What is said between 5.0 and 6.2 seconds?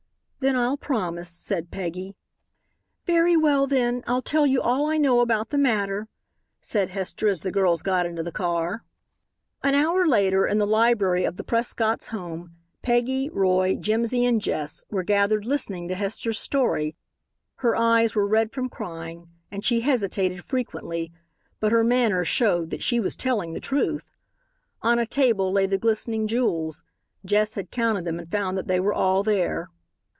about the matter,"